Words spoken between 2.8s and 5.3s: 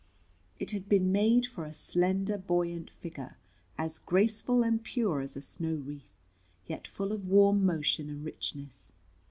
figure, as graceful and pure